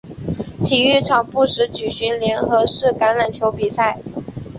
[0.63, 4.01] 体育场不时举行联合式橄榄球比赛。